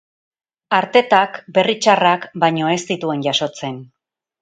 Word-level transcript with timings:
Artetak 0.77 1.37
berri 1.59 1.77
txarrak 1.85 2.27
baino 2.47 2.73
ez 2.73 2.81
zituen 2.91 3.27
jasotzen. 3.31 3.83